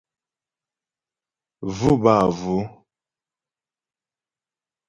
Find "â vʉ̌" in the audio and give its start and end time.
2.23-2.59